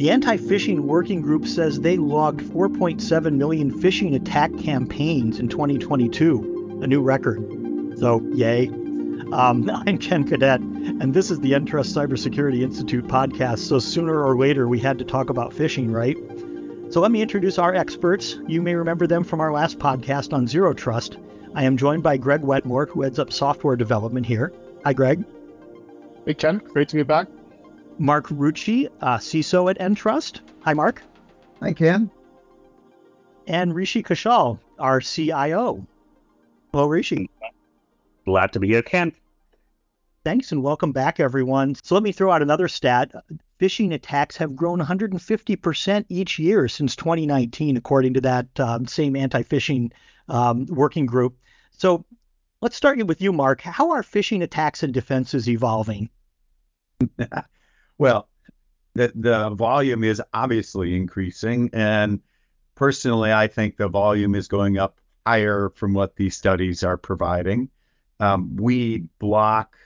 [0.00, 6.78] The anti phishing working group says they logged 4.7 million phishing attack campaigns in 2022,
[6.82, 7.98] a new record.
[7.98, 8.68] So, yay.
[9.30, 13.58] Um, I'm Ken Cadet, and this is the Entrust Cybersecurity Institute podcast.
[13.58, 16.16] So, sooner or later, we had to talk about phishing, right?
[16.90, 18.38] So, let me introduce our experts.
[18.48, 21.18] You may remember them from our last podcast on Zero Trust.
[21.54, 24.50] I am joined by Greg Wetmore, who heads up software development here.
[24.82, 25.26] Hi, Greg.
[26.24, 26.56] Hey, Ken.
[26.72, 27.28] Great to be back.
[28.00, 30.40] Mark Ruchie, uh, CISO at Entrust.
[30.62, 31.02] Hi, Mark.
[31.60, 32.10] Hi, Ken.
[33.46, 35.86] And Rishi Kaushal, our CIO.
[36.72, 37.28] Hello, Rishi.
[38.24, 39.12] Glad to be here, Ken.
[40.24, 41.74] Thanks and welcome back, everyone.
[41.82, 43.12] So let me throw out another stat.
[43.60, 49.42] Phishing attacks have grown 150% each year since 2019, according to that uh, same anti
[49.42, 49.92] phishing
[50.26, 51.36] um, working group.
[51.72, 52.06] So
[52.62, 53.60] let's start with you, Mark.
[53.60, 56.08] How are phishing attacks and defenses evolving?
[58.00, 58.30] well,
[58.94, 61.68] the, the volume is obviously increasing.
[61.74, 62.20] And
[62.74, 67.68] personally, I think the volume is going up higher from what these studies are providing.
[68.18, 69.76] Um, we block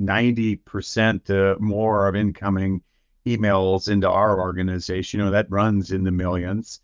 [0.00, 2.82] 90% uh, more of incoming
[3.24, 5.20] emails into our organization.
[5.20, 6.80] You know, that runs in the millions.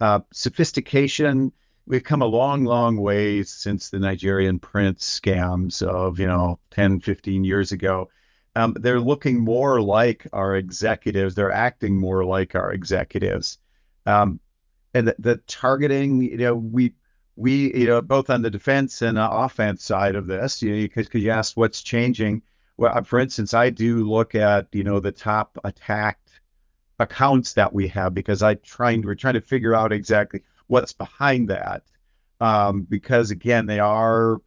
[0.00, 1.50] Uh, sophistication,
[1.86, 7.00] we've come a long, long way since the Nigerian prince scams of, you know, 10,
[7.00, 8.10] 15 years ago.
[8.56, 11.34] Um, they're looking more like our executives.
[11.34, 13.58] They're acting more like our executives.
[14.06, 14.40] Um,
[14.92, 16.94] and the, the, targeting, you know, we,
[17.36, 20.82] we, you know, both on the defense and uh, offense side of this, you know,
[20.82, 22.42] because you asked what's changing.
[22.76, 26.40] Well, for instance, I do look at, you know, the top attacked
[26.98, 31.48] accounts that we have because I trying we're trying to figure out exactly what's behind
[31.50, 31.82] that.
[32.40, 34.40] Um, because again, they are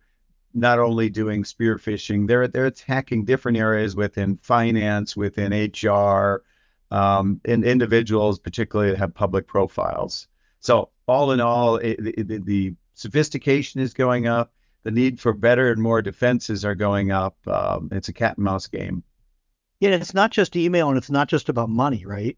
[0.58, 6.44] not only doing spear phishing, they're they're attacking different areas within finance, within HR,
[6.92, 10.28] um, and individuals particularly that have public profiles.
[10.60, 14.52] So all in all, it, it, the sophistication is going up.
[14.84, 17.36] The need for better and more defenses are going up.
[17.48, 19.04] Um, it's a cat and mouse game.
[19.80, 22.36] Yeah, it's not just email and it's not just about money, right?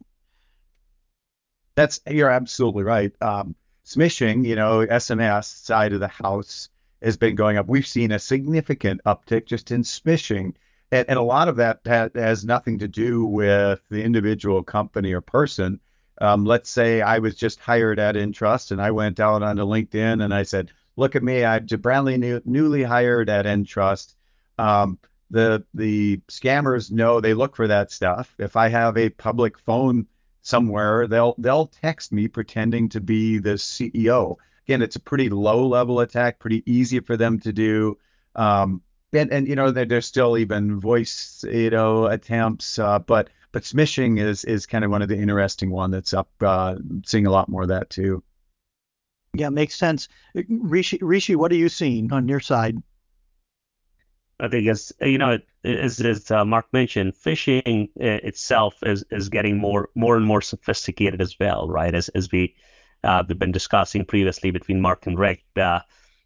[1.76, 3.14] That's you're absolutely right.
[3.22, 3.56] Um,
[3.86, 6.70] smishing, you know, SMS side of the house
[7.02, 7.68] has been going up.
[7.68, 10.56] We've seen a significant uptick just in smishing.
[10.92, 15.22] And, and a lot of that has nothing to do with the individual company or
[15.22, 15.80] person.
[16.22, 20.24] Um, let's say I was just hired at Entrust and I went out onto LinkedIn
[20.24, 24.16] and I said, look at me, I'm brandly new, newly hired at Entrust.
[24.58, 25.00] Um,
[25.32, 28.34] the the scammers know they look for that stuff.
[28.40, 30.08] If I have a public phone
[30.42, 34.38] somewhere, they'll they'll text me pretending to be the CEO.
[34.70, 37.98] Again, it's a pretty low level attack, pretty easy for them to do.
[38.36, 43.64] Um, and, and you know there's still even voice you know attempts, uh, but but
[43.64, 46.30] smishing is is kind of one of the interesting one that's up.
[46.40, 48.22] Uh, seeing a lot more of that too.
[49.34, 50.08] Yeah, makes sense.
[50.48, 52.78] Rishi, Rishi, what are you seeing on your side?
[54.40, 59.30] I think as you know, as, as uh, Mark mentioned, phishing uh, itself is is
[59.30, 61.96] getting more more and more sophisticated as well, right?
[61.96, 65.80] As as we uh, we've been discussing previously between Mark and Greg uh,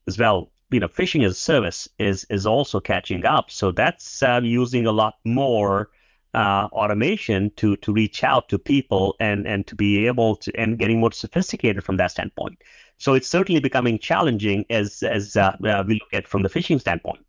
[0.08, 0.52] as well.
[0.72, 4.88] You know, phishing as a service is is also catching up, so that's uh, using
[4.88, 5.90] a lot more
[6.34, 10.80] uh, automation to to reach out to people and and to be able to and
[10.80, 12.60] getting more sophisticated from that standpoint.
[12.98, 17.24] So it's certainly becoming challenging as as we look at from the phishing standpoint.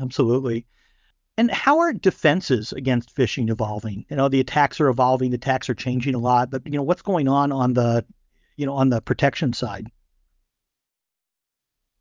[0.00, 0.66] Absolutely.
[1.38, 4.06] And how are defenses against phishing evolving?
[4.08, 6.82] You know, the attacks are evolving, the attacks are changing a lot, but you know,
[6.82, 8.04] what's going on on the,
[8.56, 9.86] you know, on the protection side?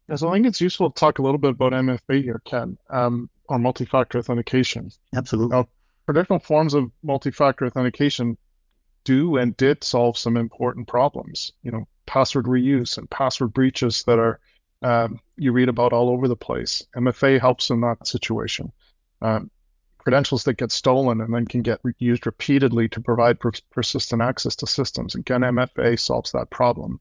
[0.08, 2.78] Yeah, so I think it's useful to talk a little bit about MFA here, Ken,
[2.90, 4.92] um, or multi-factor authentication.
[5.14, 5.58] Absolutely.
[5.58, 5.68] Now,
[6.06, 8.38] traditional forms of multi-factor authentication
[9.04, 11.52] do and did solve some important problems.
[11.64, 14.40] You know, password reuse and password breaches that are
[14.82, 16.86] um, you read about all over the place.
[16.96, 18.72] MFA helps in that situation.
[19.22, 19.50] Um,
[20.06, 24.22] credentials that get stolen and then can get re- used repeatedly to provide per- persistent
[24.22, 25.16] access to systems.
[25.16, 27.00] Again, MFA solves that problem.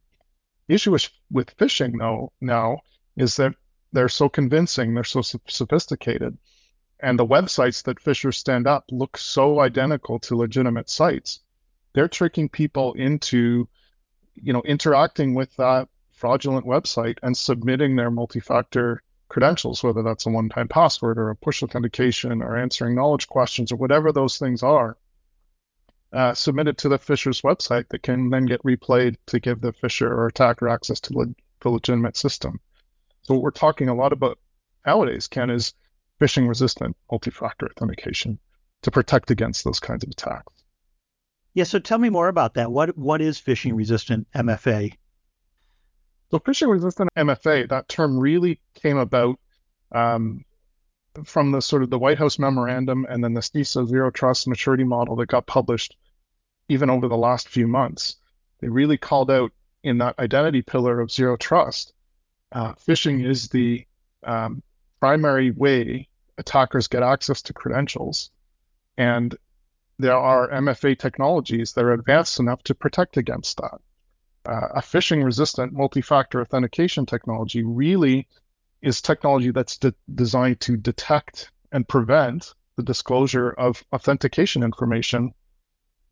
[0.69, 2.79] The issue with, with phishing, though, now
[3.17, 3.55] is that
[3.93, 6.39] they're so convincing, they're so sophisticated,
[7.01, 11.41] and the websites that phishers stand up look so identical to legitimate sites.
[11.93, 13.69] They're tricking people into,
[14.35, 20.31] you know, interacting with that fraudulent website and submitting their multi-factor credentials, whether that's a
[20.31, 24.97] one-time password or a push authentication or answering knowledge questions or whatever those things are,
[26.13, 30.09] uh, submitted to the phisher's website that can then get replayed to give the phisher
[30.09, 32.61] or attacker access to le- the legitimate system.
[33.23, 34.39] So what we're talking a lot about
[34.87, 35.75] nowadays, Ken, is
[36.21, 38.39] phishing resistant multi-factor authentication
[38.83, 40.53] to protect against those kinds of attacks.
[41.55, 42.71] Yeah, so tell me more about that.
[42.71, 44.95] What what is phishing resistant MFA?
[46.31, 49.39] So phishing resistant MFA, that term really came about
[49.93, 50.45] um,
[51.25, 54.85] from the sort of the White House memorandum and then the CISA zero trust maturity
[54.85, 55.97] model that got published
[56.69, 58.17] even over the last few months.
[58.61, 61.93] They really called out in that identity pillar of zero trust.
[62.51, 63.87] Uh, phishing is the
[64.25, 64.63] um,
[65.01, 68.31] primary way attackers get access to credentials.
[68.97, 69.37] And
[69.99, 73.81] there are MFA technologies that are advanced enough to protect against that.
[74.47, 78.29] Uh, a phishing resistant multi factor authentication technology really
[78.83, 85.33] is technology that's de- designed to detect and prevent the disclosure of authentication information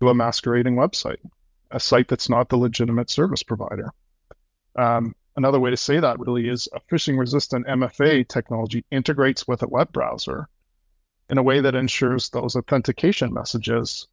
[0.00, 1.20] to a masquerading website,
[1.70, 3.92] a site that's not the legitimate service provider.
[4.76, 9.62] Um, another way to say that really is a phishing resistant MFA technology integrates with
[9.62, 10.48] a web browser
[11.28, 14.06] in a way that ensures those authentication messages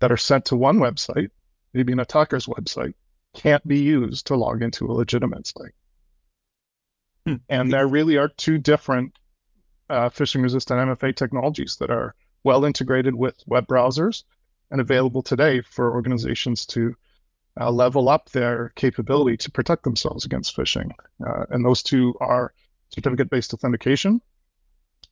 [0.00, 1.30] that are sent to one website,
[1.72, 2.94] maybe an attacker's website,
[3.34, 5.74] can't be used to log into a legitimate site.
[7.26, 7.36] Hmm.
[7.48, 9.16] And there really are two different
[9.90, 14.24] uh, phishing resistant MFA technologies that are well integrated with web browsers
[14.70, 16.94] and available today for organizations to
[17.60, 20.90] uh, level up their capability to protect themselves against phishing.
[21.24, 22.52] Uh, and those two are
[22.90, 24.20] certificate based authentication,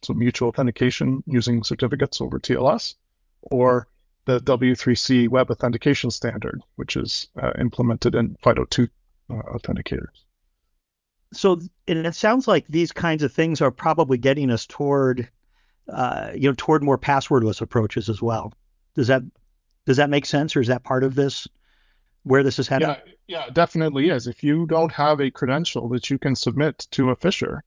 [0.02, 2.94] so mutual authentication using certificates over TLS,
[3.42, 3.86] or
[4.24, 8.88] the W3C web authentication standard, which is uh, implemented in FIDO2
[9.30, 10.22] uh, authenticators
[11.32, 15.28] so and it sounds like these kinds of things are probably getting us toward
[15.88, 18.52] uh, you know toward more passwordless approaches as well.
[18.94, 19.22] Does that
[19.86, 21.48] does that make sense, or is that part of this
[22.22, 22.88] where this is heading?
[22.88, 24.26] Yeah, yeah, definitely is.
[24.26, 27.60] If you don't have a credential that you can submit to a phisher,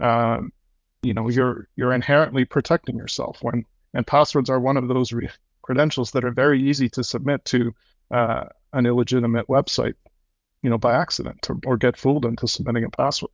[0.00, 0.52] um,
[1.02, 3.38] you know you're you're inherently protecting yourself.
[3.42, 5.30] When and passwords are one of those re-
[5.64, 7.74] credentials that are very easy to submit to
[8.10, 9.94] uh, an illegitimate website
[10.64, 13.30] you know, by accident or, or get fooled into submitting a password.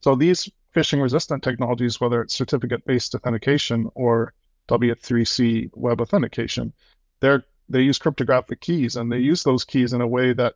[0.00, 4.32] So these phishing resistant technologies, whether it's certificate based authentication or
[4.68, 6.72] W3C web authentication,
[7.20, 10.54] they're they use cryptographic keys and they use those keys in a way that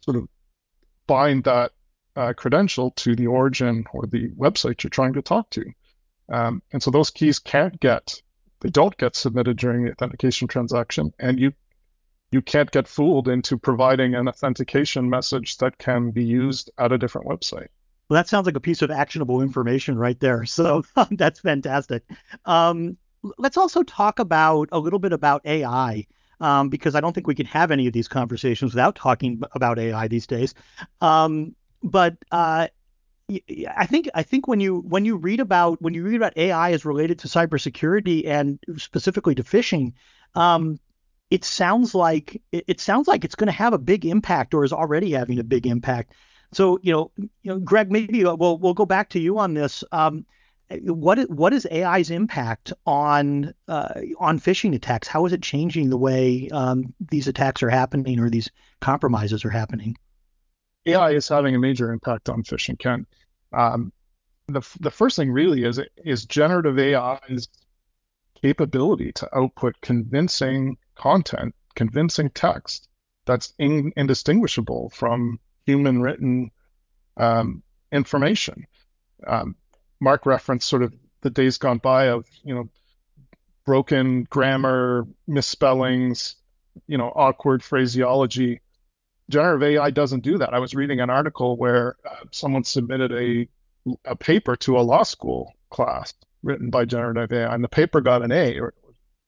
[0.00, 0.28] sort of
[1.08, 1.72] bind that
[2.14, 5.64] uh, credential to the origin or the website you're trying to talk to.
[6.32, 8.22] Um, and so those keys can't get,
[8.64, 11.52] they don't get submitted during the authentication transaction, and you
[12.32, 16.96] you can't get fooled into providing an authentication message that can be used at a
[16.96, 17.68] different website.
[18.08, 20.44] Well, that sounds like a piece of actionable information right there.
[20.46, 22.04] So that's fantastic.
[22.46, 22.96] Um,
[23.36, 26.06] let's also talk about a little bit about AI.
[26.40, 29.78] Um, because I don't think we can have any of these conversations without talking about
[29.78, 30.52] AI these days.
[31.00, 32.68] Um, but uh,
[33.30, 36.72] I think I think when you when you read about when you read about AI
[36.72, 39.94] as related to cybersecurity and specifically to phishing,
[40.34, 40.78] um,
[41.30, 44.74] it sounds like it, sounds like it's going to have a big impact or is
[44.74, 46.12] already having a big impact.
[46.52, 49.54] So you know, you know, Greg, maybe uh, we'll we'll go back to you on
[49.54, 49.82] this.
[49.90, 50.26] Um,
[50.82, 55.08] what what is AI's impact on uh, on phishing attacks?
[55.08, 58.50] How is it changing the way um, these attacks are happening or these
[58.80, 59.96] compromises are happening?
[60.86, 63.06] AI is having a major impact on phishing, Ken.
[63.52, 63.92] Um,
[64.48, 67.48] the the first thing really is is generative AI's
[68.42, 72.88] capability to output convincing content, convincing text
[73.24, 76.50] that's in, indistinguishable from human written
[77.16, 78.66] um, information.
[79.26, 79.56] Um,
[80.00, 80.92] Mark referenced sort of
[81.22, 82.68] the days gone by of, you know,
[83.64, 86.36] broken grammar, misspellings,
[86.86, 88.60] you know, awkward phraseology.
[89.30, 90.52] Generative AI doesn't do that.
[90.52, 93.48] I was reading an article where uh, someone submitted a,
[94.04, 96.12] a paper to a law school class
[96.42, 98.74] written by generative AI, and the paper got an A or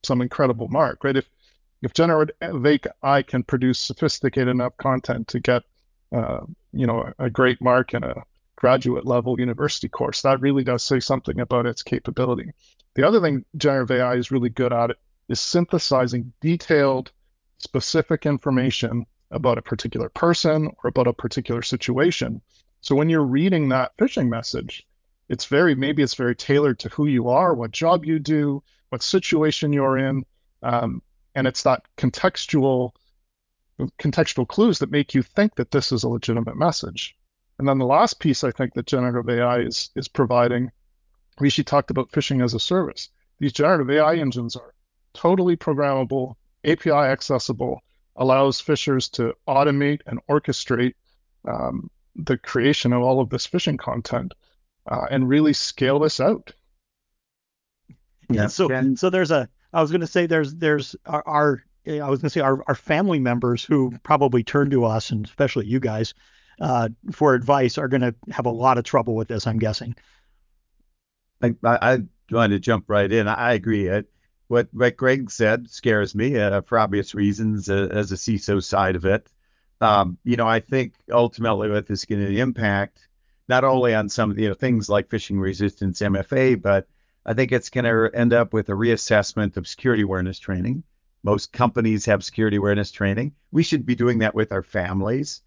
[0.03, 1.17] some incredible mark, right?
[1.17, 1.27] If
[1.83, 5.63] if generative AI can produce sophisticated enough content to get,
[6.11, 6.41] uh,
[6.73, 8.23] you know, a great mark in a
[8.55, 12.51] graduate level university course, that really does say something about its capability.
[12.95, 14.91] The other thing generative AI is really good at
[15.29, 17.11] is synthesizing detailed,
[17.59, 22.41] specific information about a particular person or about a particular situation.
[22.81, 24.85] So when you're reading that phishing message,
[25.29, 29.03] it's very maybe it's very tailored to who you are, what job you do, what
[29.03, 30.25] situation you're in,
[30.63, 31.01] um,
[31.35, 32.91] and it's that contextual
[33.99, 37.15] contextual clues that make you think that this is a legitimate message.
[37.59, 40.71] And then the last piece I think that generative AI is is providing,
[41.39, 43.09] Rishi talked about phishing as a service.
[43.39, 44.73] These generative AI engines are
[45.13, 47.81] totally programmable, API accessible,
[48.17, 50.95] allows phishers to automate and orchestrate
[51.47, 54.33] um, the creation of all of this phishing content
[54.89, 56.51] uh, and really scale this out.
[58.29, 58.47] Yeah.
[58.47, 62.21] So, so there's a I was going to say there's there's our, our I was
[62.21, 65.79] going to say our, our family members who probably turn to us, and especially you
[65.79, 66.13] guys,
[66.59, 69.47] uh, for advice are going to have a lot of trouble with this.
[69.47, 69.95] I'm guessing.
[71.41, 71.99] I, I, I
[72.31, 73.27] want to jump right in.
[73.27, 73.87] I agree.
[73.87, 74.09] It,
[74.47, 78.95] what what Greg said scares me uh, for obvious reasons uh, as a CISO side
[78.95, 79.31] of it.
[79.79, 83.07] Um, you know, I think ultimately what this is going to impact
[83.47, 86.87] not only on some of you know things like phishing resistance MFA, but
[87.25, 90.83] I think it's going to end up with a reassessment of security awareness training.
[91.23, 93.33] Most companies have security awareness training.
[93.51, 95.41] We should be doing that with our families,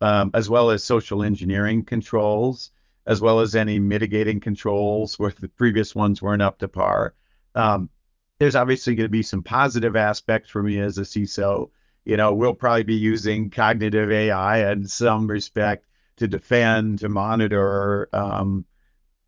[0.00, 2.70] um, as well as social engineering controls,
[3.06, 7.14] as well as any mitigating controls where the previous ones weren't up to par.
[7.54, 7.90] Um,
[8.38, 11.70] there's obviously going to be some positive aspects for me as a CISO.
[12.04, 18.08] You know, we'll probably be using cognitive AI in some respect to defend, to monitor,
[18.12, 18.64] um,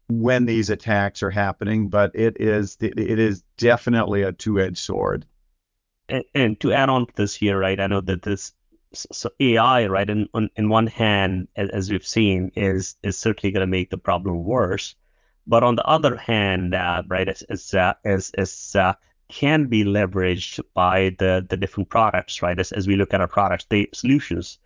[0.09, 5.27] when these attacks are happening, but it is it is definitely a two-edged sword.
[6.09, 7.79] And, and to add on to this here, right?
[7.79, 8.53] I know that this
[8.95, 13.53] so AI, right, in on, in one hand, as, as we've seen, is is certainly
[13.53, 14.95] going to make the problem worse,
[15.49, 18.95] but on the other hand, uh, right, as as uh, as uh,
[19.29, 22.59] can be leveraged by the the different products, right?
[22.59, 24.59] As, as we look at our products, the solutions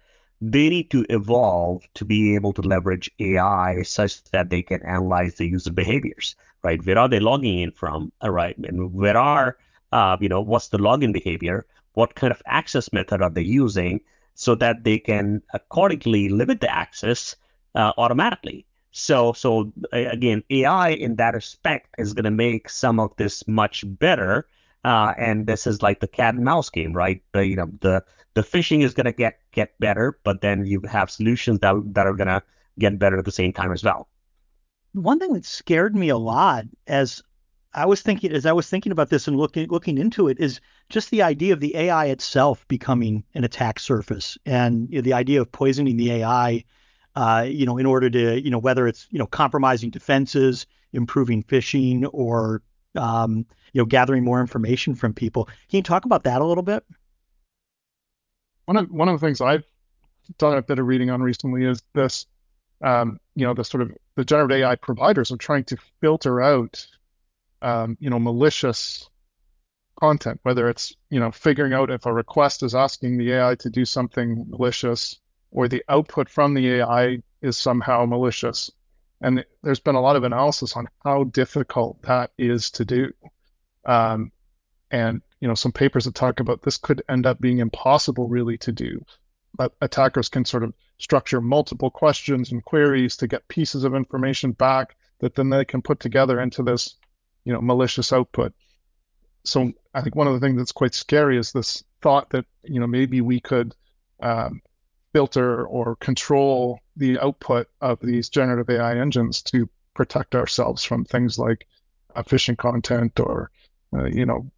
[0.42, 5.36] they need to evolve to be able to leverage AI such that they can analyze
[5.36, 6.34] the user behaviors,
[6.64, 6.84] right?
[6.84, 8.58] Where are they logging in from, uh, right?
[8.58, 9.56] And where are,
[9.92, 11.64] uh, you know, what's the login behavior?
[11.94, 14.00] What kind of access method are they using
[14.34, 17.36] so that they can accordingly limit the access
[17.76, 18.66] uh, automatically?
[18.92, 23.84] So, so again, AI in that respect is going to make some of this much
[23.86, 24.46] better.
[24.84, 27.22] Uh, and this is like the cat and mouse game, right?
[27.32, 30.80] The, you know, the the phishing is going to get get better, but then you
[30.82, 32.42] have solutions that that are going to
[32.78, 34.08] get better at the same time as well.
[34.92, 37.22] One thing that scared me a lot as
[37.74, 40.60] I was thinking as I was thinking about this and looking looking into it is
[40.90, 45.14] just the idea of the AI itself becoming an attack surface and you know, the
[45.14, 46.64] idea of poisoning the AI,
[47.14, 51.42] uh, you know, in order to you know whether it's you know compromising defenses, improving
[51.42, 52.62] phishing, or
[52.94, 55.44] um, you know gathering more information from people.
[55.44, 56.84] Can you talk about that a little bit?
[58.66, 59.64] one of one of the things I've
[60.38, 62.26] done a bit of reading on recently is this,
[62.82, 66.86] um, you know, the sort of the generative AI providers are trying to filter out,
[67.60, 69.08] um, you know, malicious
[70.00, 73.70] content, whether it's you know figuring out if a request is asking the AI to
[73.70, 75.18] do something malicious
[75.52, 78.70] or the output from the AI is somehow malicious.
[79.20, 83.12] And there's been a lot of analysis on how difficult that is to do.
[83.84, 84.32] Um,
[84.90, 88.58] and you know some papers that talk about this could end up being impossible really
[88.58, 89.04] to do.
[89.54, 94.52] But attackers can sort of structure multiple questions and queries to get pieces of information
[94.52, 96.96] back that then they can put together into this,
[97.44, 98.52] you know, malicious output.
[99.44, 102.80] So I think one of the things that's quite scary is this thought that you
[102.80, 103.74] know maybe we could
[104.20, 104.62] um,
[105.12, 111.38] filter or control the output of these generative AI engines to protect ourselves from things
[111.38, 111.66] like
[112.14, 113.50] uh, phishing content or
[113.94, 114.50] uh, you know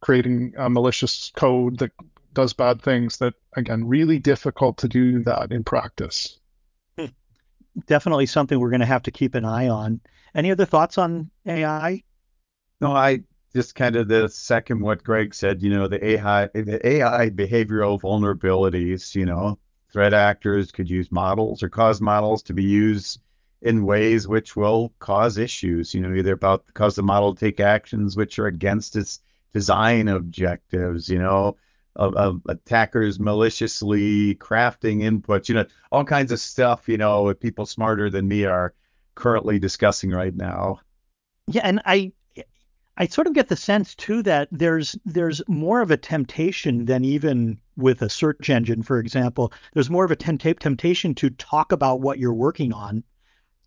[0.00, 1.90] creating a malicious code that
[2.32, 6.38] does bad things that again really difficult to do that in practice.
[7.86, 10.00] Definitely something we're going to have to keep an eye on.
[10.34, 12.02] Any other thoughts on ai
[12.80, 13.20] no i
[13.54, 18.00] just kind of the second what greg said you know the ai the ai behavioral
[18.00, 19.58] vulnerabilities you know
[19.92, 23.20] threat actors could use models or cause models to be used
[23.62, 27.60] in ways which will cause issues you know either about cause the model to take
[27.60, 29.20] actions which are against its
[29.52, 31.56] design objectives, you know,
[31.96, 37.66] of, of, attackers maliciously crafting inputs, you know, all kinds of stuff, you know, people
[37.66, 38.74] smarter than me are
[39.14, 40.80] currently discussing right now.
[41.48, 42.12] Yeah, and I
[43.00, 47.02] I sort of get the sense too that there's there's more of a temptation than
[47.02, 49.54] even with a search engine, for example.
[49.72, 53.02] There's more of a tempt- temptation to talk about what you're working on,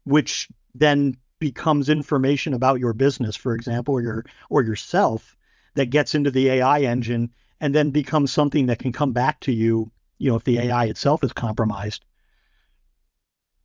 [0.04, 5.36] which then becomes information about your business, for example, or your or yourself
[5.74, 9.52] that gets into the AI engine and then becomes something that can come back to
[9.52, 12.06] you, you know, if the AI itself is compromised.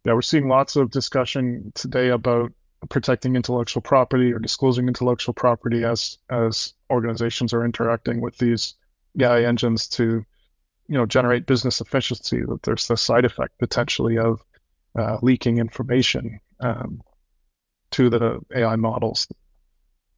[0.07, 2.55] Yeah, we're seeing lots of discussion today about
[2.89, 8.75] protecting intellectual property or disclosing intellectual property as as organizations are interacting with these
[9.21, 10.25] AI engines to,
[10.87, 12.41] you know, generate business efficiency.
[12.43, 14.43] That there's the side effect potentially of
[14.97, 17.03] uh, leaking information um,
[17.93, 19.29] to the AI models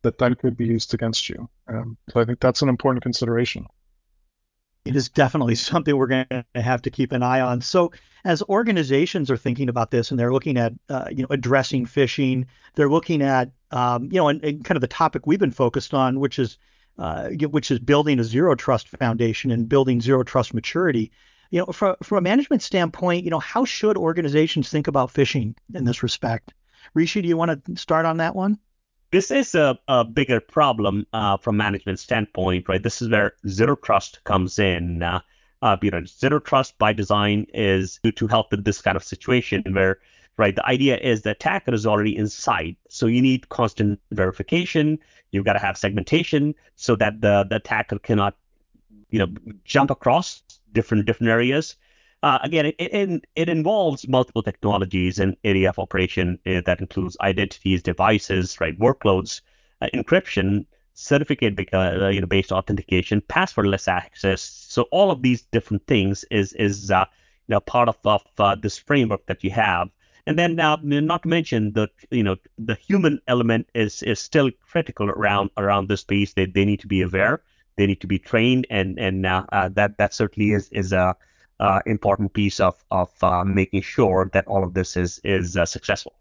[0.03, 1.49] that then could be used against you.
[1.69, 3.67] Um, so I think that's an important consideration.
[4.85, 7.61] It is definitely something we're going to have to keep an eye on.
[7.61, 7.93] So,
[8.25, 12.47] as organizations are thinking about this and they're looking at, uh, you know, addressing phishing,
[12.75, 15.95] they're looking at, um, you know, and, and, kind of the topic we've been focused
[15.95, 16.59] on, which is
[16.99, 21.11] uh, which is building a zero trust foundation and building zero trust maturity.
[21.51, 25.55] You know, from from a management standpoint, you know, how should organizations think about phishing
[25.75, 26.53] in this respect?
[26.95, 28.59] Rishi, do you want to start on that one?
[29.13, 32.83] This is a, a bigger problem uh, from management standpoint, right?
[32.83, 35.03] This is where zero trust comes in.
[35.03, 35.21] Uh,
[35.63, 39.03] uh, you know, zero trust by design is to, to help with this kind of
[39.03, 39.99] situation where,
[40.37, 42.77] right, the idea is the attacker is already inside.
[42.89, 44.99] So you need constant verification.
[45.33, 48.37] You've got to have segmentation so that the, the attacker cannot,
[49.11, 49.29] you know,
[49.65, 51.75] jump across different different areas.
[52.23, 57.17] Uh, again, it, it, it involves multiple technologies and area of operation uh, that includes
[57.23, 59.41] identities, devices, right, workloads,
[59.81, 64.43] uh, encryption, certificate uh, you know, based authentication, passwordless access.
[64.43, 67.07] So all of these different things is is uh,
[67.49, 69.89] you know part of, of uh, this framework that you have.
[70.27, 74.51] And then now, not to mention the you know the human element is is still
[74.69, 76.35] critical around around this piece.
[76.35, 77.41] They they need to be aware,
[77.77, 81.17] they need to be trained, and and that that certainly is is a
[81.61, 85.67] uh, important piece of of uh, making sure that all of this is is uh,
[85.67, 86.15] successful.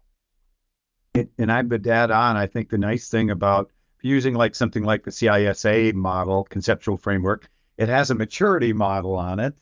[1.14, 5.02] And I would add on, I think the nice thing about using like something like
[5.02, 9.54] the CISA model, conceptual framework, it has a maturity model on it.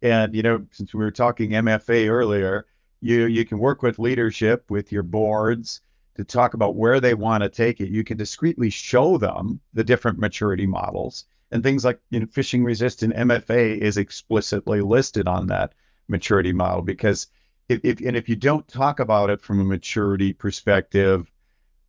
[0.00, 2.66] And you know, since we were talking MFA earlier,
[3.00, 5.80] you you can work with leadership, with your boards
[6.16, 7.90] to talk about where they want to take it.
[7.90, 12.64] You can discreetly show them the different maturity models and things like you know, phishing
[12.64, 15.72] resistant MFA is explicitly listed on that
[16.08, 17.28] maturity model because
[17.68, 21.30] if, if and if you don't talk about it from a maturity perspective,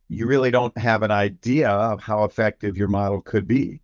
[0.08, 3.80] you really don't have an idea of how effective your model could be.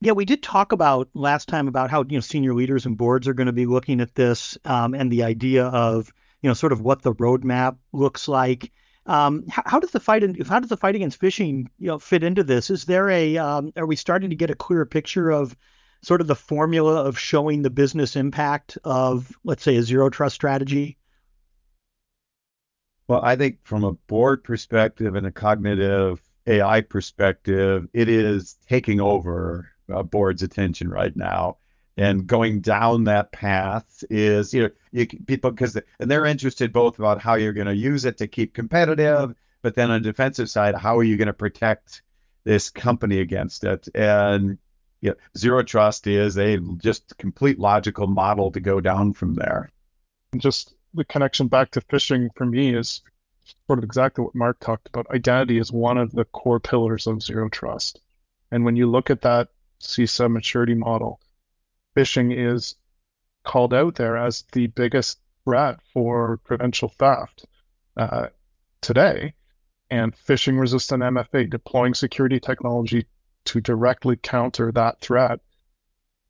[0.00, 3.26] Yeah, we did talk about last time about how you know senior leaders and boards
[3.26, 6.72] are going to be looking at this, um, and the idea of you know sort
[6.72, 8.72] of what the roadmap looks like.
[9.08, 11.98] Um, how, how, does the fight in, how does the fight against phishing you know
[11.98, 12.68] fit into this?
[12.68, 15.56] Is there a um, are we starting to get a clearer picture of
[16.02, 20.34] sort of the formula of showing the business impact of let's say a zero trust
[20.34, 20.98] strategy?
[23.08, 29.00] Well, I think from a board perspective and a cognitive AI perspective, it is taking
[29.00, 31.56] over a board's attention right now
[31.98, 36.98] and going down that path is you know you, people because and they're interested both
[36.98, 40.48] about how you're going to use it to keep competitive but then on the defensive
[40.48, 42.02] side how are you going to protect
[42.48, 43.88] this company against it?
[43.94, 44.56] And
[45.02, 49.70] you know, zero trust is a just complete logical model to go down from there.
[50.32, 53.02] And just the connection back to phishing for me is
[53.66, 55.10] sort of exactly what mark talked about.
[55.10, 58.00] Identity is one of the core pillars of zero trust.
[58.50, 59.48] And when you look at that
[59.80, 61.20] CISA maturity model
[61.98, 62.76] phishing is
[63.44, 67.44] called out there as the biggest threat for credential theft
[67.96, 68.28] uh,
[68.80, 69.34] today.
[69.90, 73.06] And phishing resistant MFA, deploying security technology
[73.46, 75.40] to directly counter that threat,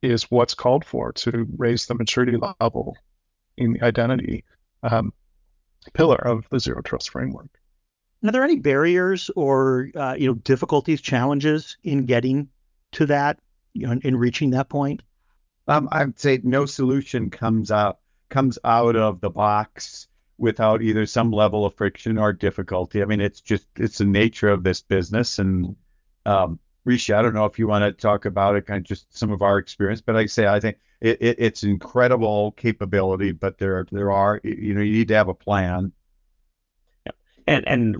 [0.00, 2.96] is what's called for to raise the maturity level
[3.56, 4.44] in the identity
[4.84, 5.12] um,
[5.92, 7.50] pillar of the zero trust framework.
[8.24, 12.48] Are there any barriers or uh, you know difficulties, challenges in getting
[12.92, 13.40] to that,
[13.74, 15.02] you know, in, in reaching that point?
[15.68, 17.98] Um, I'd say no solution comes out
[18.30, 23.02] comes out of the box without either some level of friction or difficulty.
[23.02, 25.38] I mean, it's just it's the nature of this business.
[25.38, 25.76] And
[26.24, 29.16] um, Rishi, I don't know if you want to talk about it, kind of just
[29.16, 33.32] some of our experience, but like I say, I think it, it, it's incredible capability,
[33.32, 35.92] but there there are you know you need to have a plan.
[37.06, 37.12] Yeah,
[37.46, 37.96] and and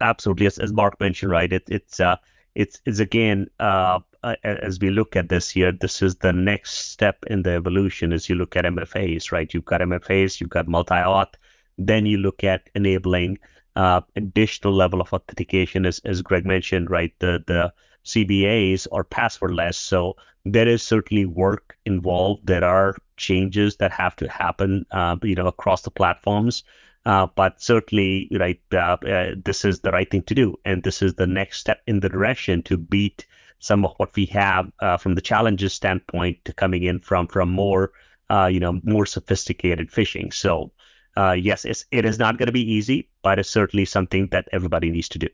[0.00, 1.52] absolutely, as, as Mark mentioned, right?
[1.52, 2.16] It, it's uh,
[2.54, 4.00] it's it's again uh, uh,
[4.42, 8.28] as we look at this here, this is the next step in the evolution as
[8.28, 9.52] you look at MFAs, right?
[9.52, 11.34] You've got MFAs, you've got multi-auth,
[11.78, 13.38] then you look at enabling
[13.76, 17.12] uh, additional level of authentication, as, as Greg mentioned, right?
[17.18, 17.72] The the
[18.04, 22.46] CBAs are passwordless, so there is certainly work involved.
[22.46, 26.64] There are changes that have to happen, uh, you know, across the platforms.
[27.06, 31.02] Uh, but certainly, right, uh, uh, this is the right thing to do, and this
[31.02, 33.26] is the next step in the direction to beat
[33.64, 37.50] some of what we have uh, from the challenges standpoint to coming in from from
[37.50, 37.92] more
[38.30, 40.32] uh, you know more sophisticated phishing.
[40.32, 40.72] So
[41.16, 44.48] uh, yes, it's, it is not going to be easy, but it's certainly something that
[44.52, 45.28] everybody needs to do.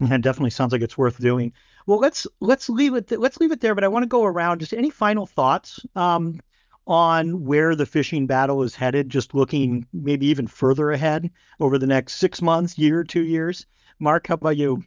[0.00, 1.52] And definitely sounds like it's worth doing.
[1.86, 3.74] Well, let's let's leave it th- let's leave it there.
[3.74, 4.60] But I want to go around.
[4.60, 6.40] Just any final thoughts um,
[6.86, 9.08] on where the phishing battle is headed?
[9.08, 13.66] Just looking maybe even further ahead over the next six months, year, two years.
[13.98, 14.82] Mark, how about you?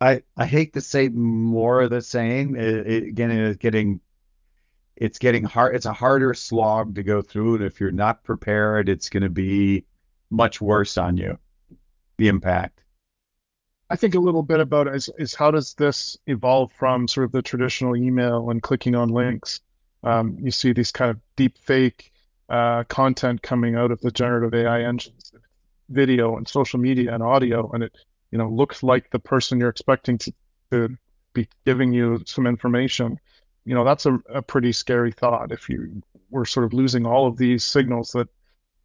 [0.00, 2.54] I I hate to say more of the same.
[2.56, 4.00] It, it, again, it is getting
[4.96, 5.76] it's getting hard.
[5.76, 9.28] It's a harder slog to go through, and if you're not prepared, it's going to
[9.28, 9.84] be
[10.30, 11.38] much worse on you.
[12.18, 12.82] The impact.
[13.90, 17.32] I think a little bit about is, is how does this evolve from sort of
[17.32, 19.60] the traditional email and clicking on links?
[20.02, 22.12] Um, you see these kind of deep fake
[22.48, 25.32] uh, content coming out of the generative AI engines,
[25.88, 27.96] video and social media and audio, and it
[28.30, 30.32] you know looks like the person you're expecting to,
[30.70, 30.96] to
[31.32, 33.18] be giving you some information.
[33.64, 37.26] You know that's a, a pretty scary thought if you were sort of losing all
[37.26, 38.28] of these signals that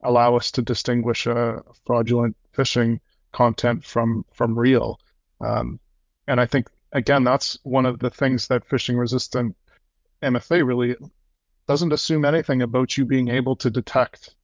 [0.02, 3.00] allow us to distinguish a fraudulent phishing
[3.32, 5.00] content from from real.
[5.42, 5.80] Um,
[6.28, 9.56] and I think again that's one of the things that phishing resistant
[10.22, 10.96] MFA really
[11.68, 14.36] doesn't assume anything about you being able to detect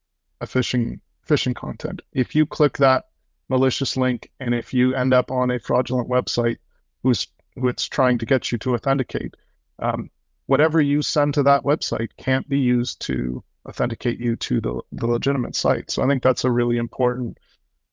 [0.42, 2.02] a phishing phishing content.
[2.14, 3.09] If you click that
[3.50, 6.58] malicious link and if you end up on a fraudulent website
[7.04, 9.36] who's who it's trying to get you to authenticate,
[9.80, 10.10] um,
[10.46, 15.08] whatever you send to that website can't be used to authenticate you to the, the
[15.08, 15.92] legitimate site.
[15.92, 17.38] So I think that's a really important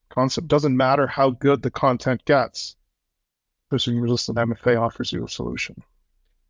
[0.09, 0.49] concept.
[0.49, 2.77] Doesn't matter how good the content gets,
[3.73, 5.83] phishing resistant MFA offers you a solution.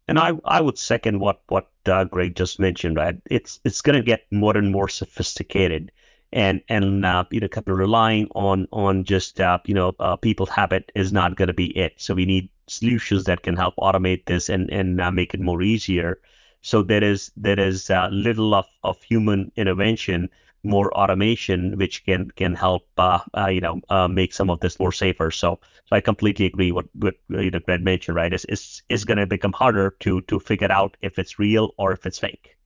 [0.09, 2.97] And I, I would second what what uh, Greg just mentioned.
[2.97, 5.91] Right, it's it's going to get more and more sophisticated,
[6.37, 10.17] and and uh, you know, kind of relying on on just uh, you know uh,
[10.17, 11.95] people's habit is not going to be it.
[11.97, 15.63] So we need solutions that can help automate this and and uh, make it more
[15.63, 16.21] easier.
[16.61, 20.29] So there is there is uh, little of, of human intervention
[20.63, 24.93] more automation, which can can help uh, uh, you know make some of this more
[24.93, 25.31] safer.
[25.31, 28.17] So, so I completely agree with what you know Greg mentioned.
[28.17, 31.73] Right, it's it's, it's going to become harder to to figure out if it's real
[31.79, 32.57] or if it's fake.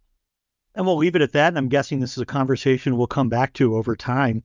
[0.80, 1.48] And we'll leave it at that.
[1.48, 4.42] And I'm guessing this is a conversation we'll come back to over time.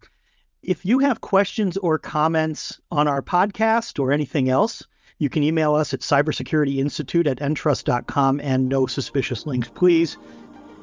[0.61, 4.83] If you have questions or comments on our podcast or anything else,
[5.17, 10.17] you can email us at cybersecurityinstitute at entrust.com and no suspicious links, please.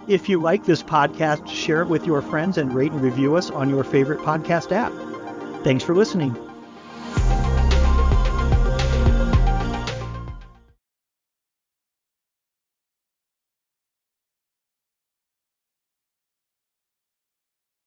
[0.08, 3.50] If you like this podcast, share it with your friends and rate and review us
[3.50, 4.94] on your favorite podcast app.
[5.64, 6.34] Thanks for listening.